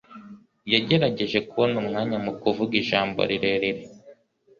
[0.73, 3.83] Yagerageje kubona umwanya mukuvuga ijambo rirerire.